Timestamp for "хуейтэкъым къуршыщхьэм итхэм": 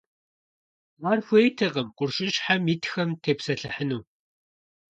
1.25-3.09